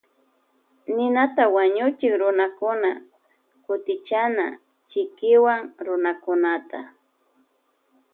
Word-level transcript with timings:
Ninata 0.95 1.43
wañuchik 1.55 2.13
runakuna 2.21 2.91
kutichana 3.65 4.45
chikiwan 4.89 5.61
runakunata. 5.85 6.79